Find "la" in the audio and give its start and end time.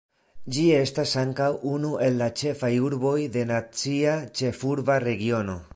2.23-2.31